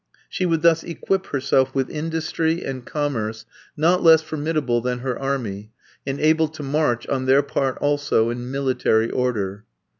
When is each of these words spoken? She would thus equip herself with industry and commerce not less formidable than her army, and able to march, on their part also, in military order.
She 0.27 0.47
would 0.47 0.63
thus 0.63 0.83
equip 0.83 1.27
herself 1.27 1.75
with 1.75 1.87
industry 1.91 2.63
and 2.65 2.83
commerce 2.83 3.45
not 3.77 4.01
less 4.01 4.23
formidable 4.23 4.81
than 4.81 4.97
her 5.01 5.19
army, 5.19 5.73
and 6.07 6.19
able 6.19 6.47
to 6.47 6.63
march, 6.63 7.05
on 7.05 7.25
their 7.27 7.43
part 7.43 7.77
also, 7.77 8.31
in 8.31 8.49
military 8.49 9.11
order. 9.11 9.63